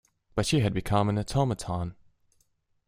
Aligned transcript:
But 0.33 0.47
she 0.47 0.61
had 0.61 0.73
become 0.73 1.09
an 1.09 1.19
automaton. 1.19 1.93